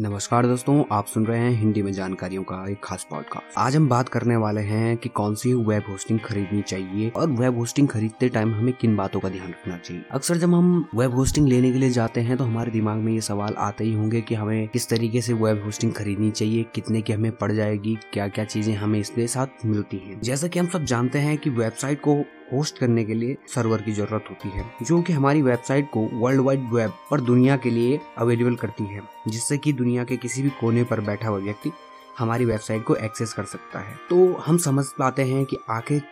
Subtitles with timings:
[0.00, 3.88] नमस्कार दोस्तों, आप सुन रहे हैं हिंदी में जानकारियों का एक खास पॉडकास्ट आज हम
[3.88, 8.28] बात करने वाले हैं कि कौन सी वेब होस्टिंग खरीदनी चाहिए और वेब होस्टिंग खरीदते
[8.28, 11.78] टाइम हमें किन बातों का ध्यान रखना चाहिए। अक्सर जब हम वेब होस्टिंग लेने के
[11.78, 14.88] लिए जाते हैं तो हमारे दिमाग में ये सवाल आते ही होंगे कि हमें किस
[14.88, 18.98] तरीके से वेब होस्टिंग खरीदनी चाहिए, कितने की हमें पड़ जाएगी क्या क्या चीज़ें हमें
[19.00, 22.22] इसके साथ मिलती है। जैसा की हम सब जानते हैं की वेबसाइट को
[22.52, 26.40] होस्ट करने के लिए सर्वर की ज़रूरत होती है, जो कि हमारी वेबसाइट को वर्ल्ड
[26.40, 30.50] वाइड वेब और दुनिया के लिए अवेलेबल करती है, जिससे कि दुनिया के किसी भी
[30.60, 31.72] कोने पर बैठा हुआ व्यक्ति
[32.18, 36.02] हमारी वेबसाइट को एक्सेस कर सकता है। तो हम समझ पाते हैं कि आखिर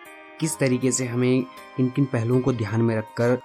[0.40, 1.42] किस तरीके से हमें
[1.76, 3.38] किन किन पहलुओं को ध्यान में रखकर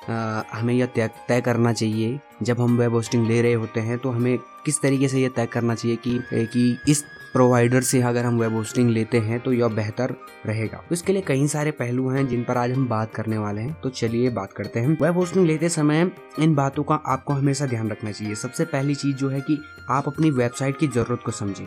[0.53, 0.85] हमें यह
[1.27, 5.07] तय करना चाहिए। जब हम वेब होस्टिंग ले रहे होते हैं तो हमें किस तरीके
[5.07, 9.19] से यह तय करना चाहिए कि कि इस प्रोवाइडर से अगर हम वेब होस्टिंग लेते
[9.19, 10.13] हैं तो यह बेहतर
[10.45, 13.61] रहेगा। तो इसके लिए कई सारे पहलू हैं जिन पर आज हम बात करने वाले
[13.61, 17.65] हैं। तो चलिए बात करते हैं। वेब होस्टिंग लेते समय इन बातों का आपको हमेशा
[17.65, 21.31] ध्यान रखना चाहिए। सबसे पहली चीज़ जो है कि आप अपनी वेबसाइट की ज़रूरत को
[21.31, 21.65] समझें।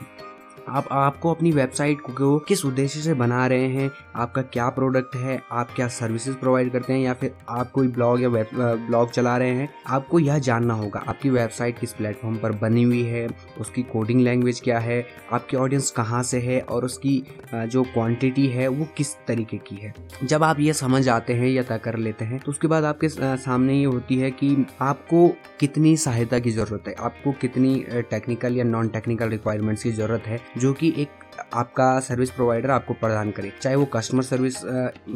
[0.68, 3.90] आप आपको अपनी वेबसाइट को किस उद्देश्य से बना रहे हैं?
[4.16, 5.40] आपका क्या प्रोडक्ट है?
[5.52, 7.00] आप क्या सर्विसेज़ प्रोवाइड करते हैं?
[7.00, 8.48] या फिर आप कोई ब्लॉग या वेब
[8.86, 9.68] ब्लॉग चला रहे हैं?
[9.86, 13.26] आपको यह जानना होगा, आपकी वेबसाइट किस प्लेटफॉर्म पर बनी हुई है?
[13.60, 15.04] उसकी कोडिंग लैंग्वेज क्या है?
[15.32, 16.60] आपकी ऑडियंस कहाँ से है?
[16.60, 17.22] और उसकी
[17.54, 19.94] जो क्वांटिटी है, वो किस तरीके की है?
[20.24, 23.08] जब आप ये समझ आते हैं या तय कर लेते हैं तो उसके बाद आपके
[23.08, 25.28] सामने ये होती है कि आपको
[25.60, 26.94] कितनी सहायता की ज़रूरत है?
[26.94, 27.74] आपको कितनी
[28.10, 30.40] टेक्निकल या नॉन टेक्निकल रिक्वायरमेंट्स की ज़रूरत है?
[30.56, 34.54] जो कि एक आपका सर्विस प्रोवाइडर आपको प्रदान करे। चाहे वो कस्टमर सर्विस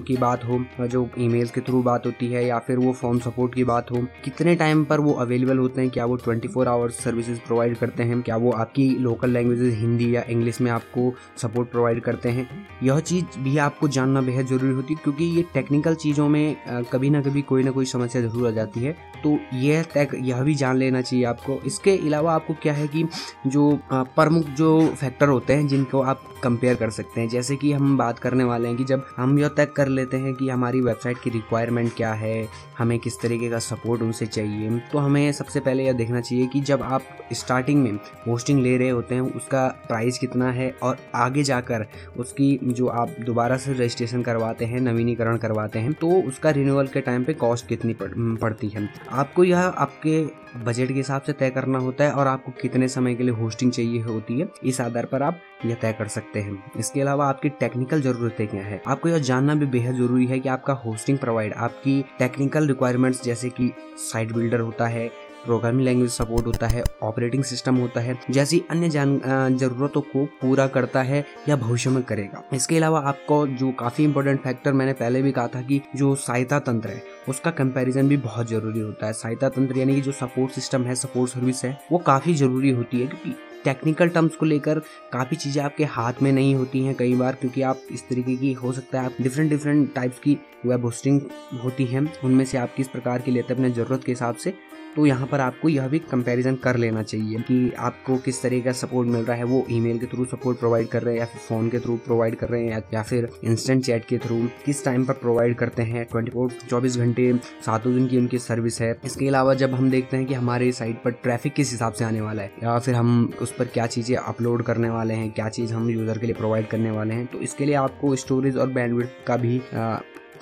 [0.06, 3.54] की बात हो जो ईमेल के थ्रू बात होती है, या फिर वो फ़ोन सपोर्ट
[3.54, 7.02] की बात हो, कितने टाइम पर वो अवेलेबल होते हैं, क्या वो 24 फोर आवर्स
[7.04, 11.70] सर्विसेज़ प्रोवाइड करते हैं, क्या वो आपकी लोकल लैंग्वेजेस हिंदी या इंग्लिश में आपको सपोर्ट
[11.70, 12.48] प्रोवाइड करते हैं।
[12.82, 16.56] यह चीज़ भी आपको जानना बेहद ज़रूरी होती है, क्योंकि ये टेक्निकल चीज़ों में
[16.92, 20.42] कभी ना कभी कोई ना कोई समस्या ज़रूर आ जाती है। तो यह तक यह
[20.42, 23.04] भी जान लेना चाहिए आपको। इसके अलावा आपको क्या है कि
[23.46, 27.96] जो प्रमुख जो फैक्टर होते हैं जिनको आप कंपेयर कर सकते हैं, जैसे कि हम
[27.98, 31.18] बात करने वाले हैं कि जब हम यह तय कर लेते हैं कि हमारी वेबसाइट
[31.22, 32.48] की रिक्वायरमेंट क्या है,
[32.78, 36.60] हमें किस तरीके का सपोर्ट उनसे चाहिए तो हमें सबसे पहले यह देखना चाहिए कि
[36.62, 41.42] जब आप स्टार्टिंग में होस्टिंग ले रहे होते हैं, उसका प्राइस कितना है और आगे
[41.42, 41.86] जाकर
[42.18, 47.00] उसकी जो आप दोबारा से रजिस्ट्रेशन करवाते हैं, नवीनीकरण करवाते हैं तो उसका रिन्यूअल के
[47.00, 50.20] टाइम पे कॉस्ट कितनी पड़ती है। आपको यह आपके
[50.64, 53.72] बजट के हिसाब से तय करना होता है और आपको कितने समय के लिए होस्टिंग
[53.72, 57.48] चाहिए होती है, इस आधार पर आप यह तय कर सकते हैं। इसके अलावा आपकी
[57.50, 58.82] टेक्निकल जरूरतें क्या है?
[58.86, 63.50] आपको यह जानना भी बेहद ज़रूरी है कि आपका होस्टिंग प्रोवाइड आपकी टेक्निकल रिक्वायरमेंट्स जैसे
[63.50, 63.70] कि
[64.02, 65.10] साइट बिल्डर होता है
[65.40, 71.02] प्रोग्रामिंग लैंग्वेज सपोर्ट होता है ऑपरेटिंग सिस्टम होता है, जैसी अन्य जरूरतों को पूरा करता
[71.02, 75.32] है या भविष्य में करेगा। इसके अलावा आपको जो काफ़ी इंपॉर्टेंट फैक्टर मैंने पहले भी
[75.32, 79.48] कहा था कि जो सहायता तंत्र है, उसका कंपैरिजन भी बहुत ज़रूरी होता है। सहायता
[79.50, 83.06] तंत्र यानी कि जो सपोर्ट सिस्टम है सपोर्ट सर्विस है, वो काफ़ी ज़रूरी होती है
[83.06, 84.78] क्योंकि टेक्निकल टर्म्स को लेकर
[85.12, 88.52] काफ़ी चीज़ें आपके हाथ में नहीं होती हैं कई बार, क्योंकि आप इस तरीके की
[88.52, 90.36] हो सकता है, आप डिफरेंट डिफरेंट टाइप्स की
[90.66, 91.20] वेब होस्टिंग
[91.64, 94.54] होती हैं, उनमें से आप किस प्रकार की लेते हैं अपने ज़रूरत के हिसाब से
[94.96, 98.72] तो यहाँ पर आपको यह भी कंपैरिजन कर लेना चाहिए कि आपको किस तरह का
[98.74, 101.40] सपोर्ट मिल रहा है। वो ईमेल के थ्रू सपोर्ट प्रोवाइड कर रहे हैं या फिर
[101.40, 105.04] फ़ोन के थ्रू प्रोवाइड कर रहे हैं या फिर इंस्टेंट चैट के थ्रू किस टाइम
[105.04, 107.32] पर प्रोवाइड करते हैं। ट्वेंटी फोर चौबीस घंटे
[107.66, 111.02] सातों दिन की उनकी सर्विस है। इसके अलावा जब हम देखते हैं कि हमारे साइट
[111.02, 114.16] पर ट्रैफ़िक किस हिसाब से आने वाला है या फिर हम उस पर क्या चीज़ें
[114.16, 117.38] अपलोड करने वाले हैं, क्या चीज़ हम यूज़र के लिए प्रोवाइड करने वाले हैं तो
[117.40, 119.60] इसके लिए आपको स्टोरेज और बैंडविड्थ का भी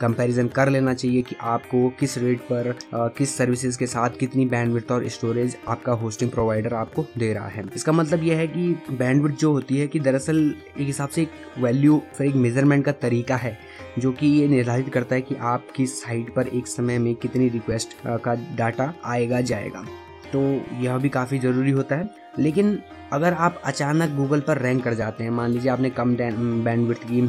[0.01, 4.93] कंपैरिजन कर लेना चाहिए कि आपको किस रेट पर किस सर्विसेज़ के साथ कितनी बैंडविड्थ
[4.93, 9.37] और स्टोरेज आपका होस्टिंग प्रोवाइडर आपको दे रहा है। इसका मतलब यह है कि बैंडविड्थ
[9.37, 10.39] जो होती है कि दरअसल
[10.71, 13.59] एक हिसाब से एक वैल्यू फिर एक मेज़रमेंट का तरीका है,
[13.99, 17.97] जो कि ये निर्धारित करता है कि आपकी साइट पर एक समय में कितनी रिक्वेस्ट
[18.07, 19.85] का डाटा आएगा, जाएगा।
[20.33, 20.41] तो
[20.81, 22.79] यह भी काफ़ी ज़रूरी होता है। लेकिन
[23.13, 27.21] अगर आप अचानक गूगल पर रैंक कर जाते हैं, मान लीजिए आपने कम बैंडविड्थ की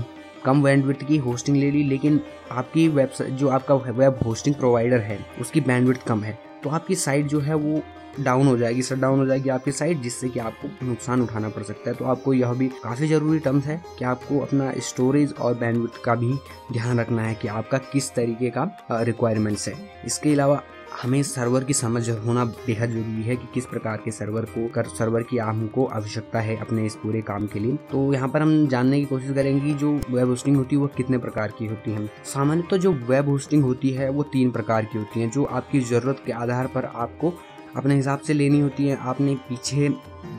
[0.46, 2.20] कम बैंडविड्थ की होस्टिंग ले ली, लेकिन
[2.52, 7.26] आपकी वेबसाइट जो आपका वेब होस्टिंग प्रोवाइडर है, उसकी बैंडविड्थ कम है। तो आपकी साइट
[7.26, 7.82] जो है वो
[8.20, 11.64] डाउन हो जाएगी सर डाउन हो जाएगी आपकी साइट जिससे कि आपको नुकसान उठाना पड़
[11.64, 15.54] सकता है। तो आपको यह भी काफ़ी ज़रूरी टर्म्स है कि आपको अपना स्टोरेज और
[15.54, 16.34] बैंडविड्थ का भी
[16.72, 19.74] ध्यान रखना है कि आपका किस तरीके का रिक्वायरमेंट्स है।
[20.06, 20.62] इसके अलावा
[20.94, 24.86] हमें सर्वर की समझ होना बेहद ज़रूरी है कि किस प्रकार के सर्वर को, कर,
[24.90, 28.68] सर्वर की हमको आवश्यकता है अपने इस पूरे काम के लिए। तो यहाँ पर हम
[28.68, 31.92] जानने की कोशिश करेंगे कि जो वेब होस्टिंग होती है, वो कितने प्रकार की होती
[31.92, 35.44] है। सामान्य तो जो वेब होस्टिंग होती है, वो तीन प्रकार की होती है, जो
[35.44, 37.34] आपकी ज़रूरत के आधार पर आपको
[37.76, 39.90] अपने हिसाब से लेनी होती है। आपने पीछे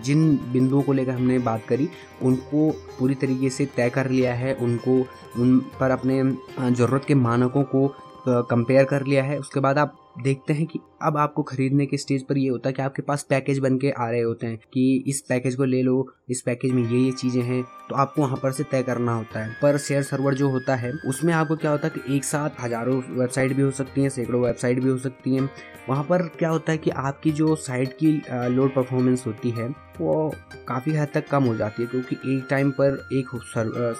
[0.05, 1.89] जिन बिंदुओं को लेकर हमने बात करी,
[2.23, 4.99] उनको पूरी तरीके से तय कर लिया है, उनको,
[5.37, 6.23] उन पर अपने
[6.73, 7.87] ज़रूरत के मानकों को
[8.29, 12.23] कंपेयर कर लिया है। उसके बाद आप देखते हैं कि अब आपको खरीदने के स्टेज
[12.23, 15.05] पर ये होता है कि आपके पास पैकेज बन के आ रहे होते हैं कि
[15.07, 18.39] इस पैकेज को ले लो, इस पैकेज में ये ये चीज़ें हैं तो आपको वहाँ
[18.43, 21.71] पर से तय करना होता है। पर शेयर सर्वर जो होता है, उसमें आपको क्या
[21.71, 24.99] होता है कि एक साथ हज़ारों वेबसाइट भी हो सकती है, सैकड़ों वेबसाइट भी हो
[24.99, 25.49] सकती है।
[25.89, 28.13] वहाँ पर क्या होता है कि आपकी जो साइट की
[28.55, 29.69] लोड परफॉर्मेंस होती है
[30.01, 30.35] वो
[30.69, 33.31] काफ़ी हद तक कम हो जाती है, क्योंकि एक टाइम पर एक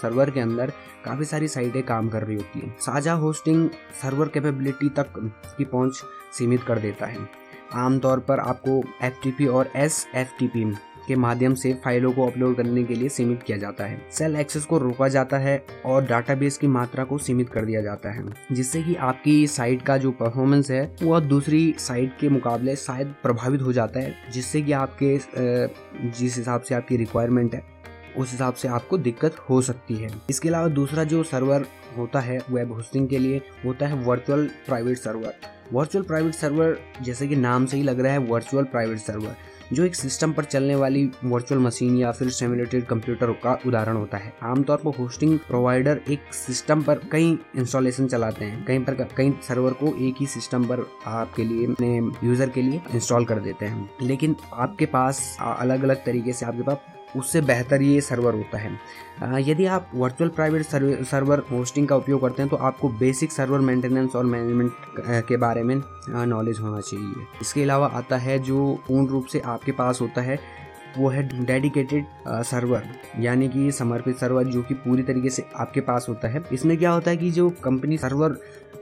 [0.03, 0.73] सर्वर के अंदर
[1.05, 3.69] काफ़ी सारी साइटें काम कर रही होती हैं। साझा होस्टिंग
[4.03, 5.13] सर्वर कैपेबिलिटी तक
[5.59, 6.03] की पहुँच
[6.39, 7.29] सीमित कर देता है।
[7.77, 10.39] आमतौर पर आपको एफटीपी और एस एफ़
[11.11, 14.65] के माध्यम से फाइलों को अपलोड करने के लिए सीमित किया जाता है। सेल एक्सेस
[14.65, 18.83] को रोका जाता है और डाटाबेस की मात्रा को सीमित कर दिया जाता है, जिससे
[18.83, 23.73] कि आपकी साइट का जो परफॉर्मेंस है, वह दूसरी साइट के मुकाबले शायद प्रभावित हो
[23.73, 25.19] जाता है, जिससे कि आपके
[26.11, 27.63] जिस हिसाब से आपकी रिक्वायरमेंट है,
[28.19, 31.67] उस हिसाब से आपको दिक्कत हो सकती है। इसके अलावा दूसरा जो सर्वर
[31.97, 35.35] होता है वेब होस्टिंग के लिए, होता है virtual private server
[35.73, 39.37] virtual private server जैसे कि नाम से ही लग रहा है वर्चुअल प्राइवेट सर्वर
[39.73, 44.19] जो एक सिस्टम पर चलने वाली वर्चुअल मशीन या फिर सिमुलेटेड कंप्यूटर का उदाहरण होता
[44.19, 49.33] है। आमतौर पर होस्टिंग प्रोवाइडर एक सिस्टम पर कई इंस्टॉलेशन चलाते हैं। कहीं पर कई
[49.49, 53.67] सर्वर को एक ही सिस्टम पर आपके लिए, अपने यूज़र के लिए इंस्टॉल कर देते
[53.67, 58.59] हैं। लेकिन आपके पास अलग अलग तरीके से आपके पास उससे बेहतर ये सर्वर होता
[58.59, 58.79] है।
[59.43, 60.67] यदि आप वर्चुअल प्राइवेट
[61.07, 64.73] सर्वर होस्टिंग का उपयोग करते हैं तो आपको बेसिक सर्वर मेंटेनेंस और मैनेजमेंट
[65.29, 65.75] के बारे में
[66.27, 70.39] नॉलेज होना चाहिए। इसके अलावा आता है जो पूर्ण रूप से आपके पास होता है
[70.99, 72.05] वो है डेडिकेटेड
[72.45, 72.85] सर्वर
[73.21, 76.91] यानी कि समर्पित सर्वर जो कि पूरी तरीके से आपके पास होता है। इसमें क्या
[76.91, 78.37] होता है कि जो कंपनी सर्वर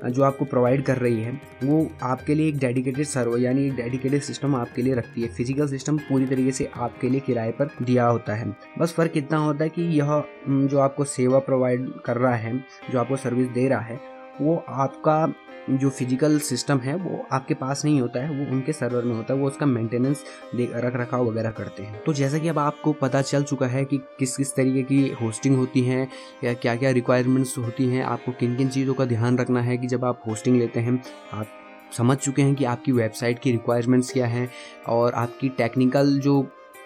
[0.05, 1.33] जो आपको प्रोवाइड कर रही है,
[1.65, 5.69] वो आपके लिए एक डेडिकेटेड सर्वर यानी एक डेडिकेटेड सिस्टम आपके लिए रखती है। फ़िज़िकल
[5.69, 9.65] सिस्टम पूरी तरीके से आपके लिए किराए पर दिया होता है। बस फ़र्क इतना होता
[9.65, 12.57] है कि यह जो आपको सेवा प्रोवाइड कर रहा है,
[12.91, 14.01] जो आपको सर्विस दे रहा है
[14.41, 15.27] वो आपका
[15.71, 19.35] जो फ़िज़िकल सिस्टम है, वो आपके पास नहीं होता है, वो उनके सर्वर में होता
[19.35, 20.25] है, वो उसका मेंटेनेंस
[20.55, 23.99] रख रखाव वगैरह करते हैं। तो जैसा कि अब आपको पता चल चुका है कि
[24.19, 26.09] किस किस तरीके की होस्टिंग होती है,
[26.45, 29.87] या क्या क्या रिक्वायरमेंट्स होती हैं, आपको किन किन चीज़ों का ध्यान रखना है कि
[29.87, 31.03] जब आप होस्टिंग लेते हैं,
[31.33, 31.47] आप
[31.97, 34.51] समझ चुके हैं कि आपकी वेबसाइट की रिक्वायरमेंट्स क्या हैं,
[34.89, 36.41] और आपकी टेक्निकल जो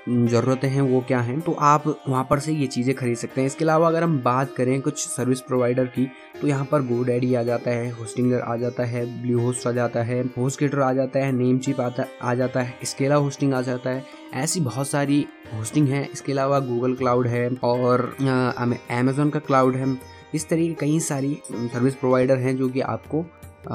[0.08, 1.40] ज़रूरतें हैं, वो क्या हैं?
[1.40, 4.54] तो आप वहाँ पर से ये चीज़ें खरीद सकते हैं। इसके अलावा अगर हम बात
[4.56, 6.06] करें कुछ सर्विस प्रोवाइडर की
[6.40, 9.72] तो यहाँ पर गो डैडी आ जाता है होस्टिंगर आ जाता है ब्लू होस्ट आ
[9.72, 13.60] जाता है होस्ट आ जाता है नेम चिप आता आ जाता है स्केला होस्टिंग आ
[13.62, 14.04] जाता है।
[14.34, 19.96] ऐसी बहुत सारी होस्टिंग है। इसके अलावा गूगल क्लाउड है और अमेजोन का क्लाउड है।
[20.34, 23.24] इस तरीके कई सारी सर्विस प्रोवाइडर हैं जो कि आपको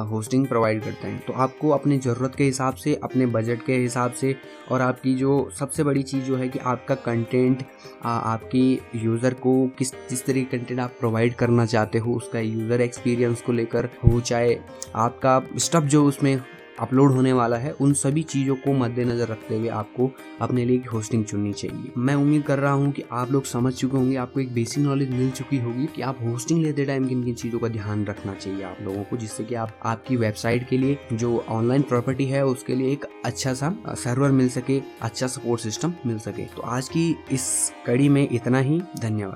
[0.10, 4.12] होस्टिंग प्रोवाइड करते हैं। तो आपको अपने ज़रूरत के हिसाब से, अपने बजट के हिसाब
[4.12, 4.36] से
[4.72, 7.63] और आपकी जो सबसे बड़ी चीज़ जो है कि आपका कंटेंट
[8.04, 13.42] आपकी यूज़र को किस, जिस तरीके कंटेंट आप प्रोवाइड करना चाहते हो, उसका यूज़र एक्सपीरियंस
[13.42, 14.57] को लेकर हो, चाहे
[14.95, 16.40] आपका स्टफ़ जो उसमें
[16.79, 21.25] अपलोड होने वाला है, उन सभी चीज़ों को मद्देनजर रखते हुए आपको अपने लिए होस्टिंग
[21.25, 24.53] चुननी चाहिए। मैं उम्मीद कर रहा हूँ कि आप लोग समझ चुके होंगे, आपको एक
[24.53, 28.06] बेसिक नॉलेज मिल चुकी होगी कि आप होस्टिंग लेते टाइम किन किन चीज़ों का ध्यान
[28.06, 32.25] रखना चाहिए आप लोगों को, जिससे कि आप, आपकी वेबसाइट के लिए जो ऑनलाइन प्रॉपर्टी
[32.25, 36.62] है, उसके लिए एक अच्छा सा सर्वर मिल सके अच्छा सपोर्ट सिस्टम मिल सके। तो
[36.62, 39.35] आज की इस कड़ी में इतना ही, धन्यवाद।